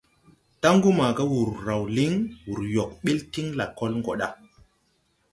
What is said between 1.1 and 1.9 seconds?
wùr raw